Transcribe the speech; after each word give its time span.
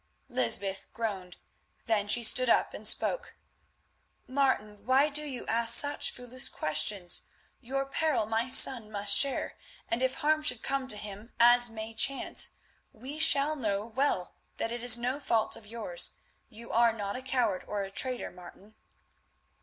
Lysbeth 0.29 0.91
groaned. 0.95 1.37
Then 1.85 2.07
she 2.07 2.23
stood 2.23 2.49
up 2.49 2.73
and 2.73 2.87
spoke. 2.87 3.35
"Martin, 4.25 4.83
why 4.87 5.09
do 5.09 5.21
you 5.23 5.45
ask 5.45 5.75
such 5.77 6.09
foolish 6.09 6.49
questions? 6.49 7.21
Your 7.59 7.85
peril 7.85 8.25
my 8.25 8.47
son 8.49 8.91
must 8.91 9.13
share, 9.19 9.55
and 9.87 10.01
if 10.01 10.15
harm 10.15 10.41
should 10.41 10.63
come 10.63 10.87
to 10.87 10.97
him 10.97 11.33
as 11.39 11.69
may 11.69 11.93
chance, 11.93 12.49
we 12.91 13.19
shall 13.19 13.55
know 13.55 13.85
well 13.85 14.33
that 14.57 14.71
it 14.71 14.81
is 14.81 14.97
no 14.97 15.19
fault 15.19 15.55
of 15.55 15.67
yours. 15.67 16.15
You 16.49 16.71
are 16.71 16.93
not 16.93 17.15
a 17.15 17.21
coward 17.21 17.63
or 17.67 17.83
a 17.83 17.91
traitor, 17.91 18.31
Martin." 18.31 18.73